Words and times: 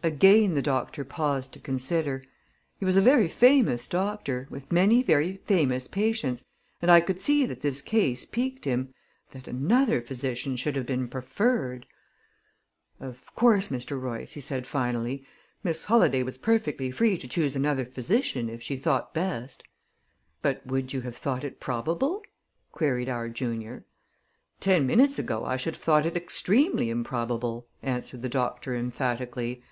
Again 0.00 0.54
the 0.54 0.62
doctor 0.62 1.04
paused 1.04 1.52
to 1.52 1.58
consider. 1.60 2.24
He 2.78 2.84
was 2.86 2.96
a 2.96 3.02
very 3.02 3.28
famous 3.28 3.86
doctor, 3.86 4.46
with 4.48 4.72
many 4.72 5.02
very 5.02 5.36
famous 5.44 5.86
patients, 5.86 6.44
and 6.80 6.90
I 6.90 7.02
could 7.02 7.20
see 7.20 7.44
that 7.44 7.60
this 7.60 7.82
case 7.82 8.24
piqued 8.24 8.64
him 8.64 8.94
that 9.32 9.46
another 9.46 10.00
physician 10.00 10.56
should 10.56 10.76
have 10.76 10.86
been 10.86 11.08
preferred! 11.08 11.84
"Of 13.00 13.34
course, 13.34 13.68
Mr. 13.68 14.00
Royce," 14.00 14.32
he 14.32 14.40
said 14.40 14.66
finally, 14.66 15.26
"Miss 15.62 15.84
Holladay 15.84 16.22
was 16.22 16.38
perfectly 16.38 16.90
free 16.90 17.18
to 17.18 17.28
choose 17.28 17.54
another 17.54 17.84
physician, 17.84 18.48
if 18.48 18.62
she 18.62 18.78
thought 18.78 19.12
best." 19.12 19.62
"But 20.40 20.64
would 20.66 20.94
you 20.94 21.02
have 21.02 21.18
thought 21.18 21.44
it 21.44 21.60
probable?" 21.60 22.22
queried 22.72 23.10
our 23.10 23.28
junior. 23.28 23.84
"Ten 24.58 24.86
minutes 24.86 25.18
ago, 25.18 25.44
I 25.44 25.58
should 25.58 25.74
have 25.74 25.82
thought 25.82 26.06
it 26.06 26.16
extremely 26.16 26.88
improbable," 26.88 27.66
answered 27.82 28.22
the 28.22 28.30
doctor 28.30 28.74
emphatically. 28.74 29.62